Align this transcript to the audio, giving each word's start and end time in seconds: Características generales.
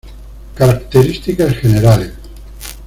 Características 0.55 1.57
generales. 1.61 2.13